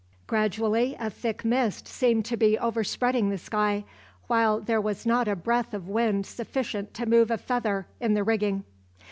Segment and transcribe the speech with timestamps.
[0.25, 3.83] Gradually a thick mist seemed to be overspreading the sky,
[4.25, 8.23] while there was not a breath of wind sufficient to move a feather in the
[8.23, 8.63] rigging.